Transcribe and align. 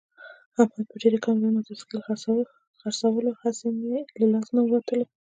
احمد 0.61 0.85
په 0.89 0.95
ډېره 1.01 1.17
کمه 1.25 1.39
بیه 1.41 1.53
موټرسایکل 1.55 1.99
خرڅولو، 2.79 3.31
هسې 3.41 3.67
مه 3.81 3.99
له 4.19 4.25
لاس 4.33 4.47
نه 4.55 4.61
ووتلو. 4.63 5.05